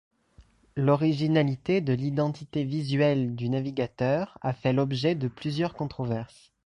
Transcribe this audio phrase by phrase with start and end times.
[0.75, 6.51] L'originalité de l'identité visuelle du navigateur a fait l'objet de plusieurs controverses.